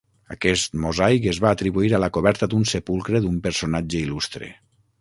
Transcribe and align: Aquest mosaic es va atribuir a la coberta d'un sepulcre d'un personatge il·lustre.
Aquest 0.35 0.71
mosaic 0.85 1.27
es 1.33 1.41
va 1.43 1.51
atribuir 1.57 1.93
a 1.97 2.01
la 2.05 2.09
coberta 2.17 2.49
d'un 2.53 2.67
sepulcre 2.73 3.25
d'un 3.27 3.39
personatge 3.49 4.05
il·lustre. 4.07 4.53